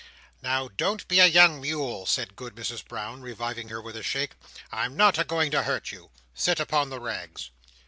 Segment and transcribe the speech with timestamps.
[0.41, 4.33] "Now don't be a young mule," said Good Mrs Brown, reviving her with a shake.
[4.71, 6.09] "I'm not a going to hurt you.
[6.33, 7.51] Sit upon the rags."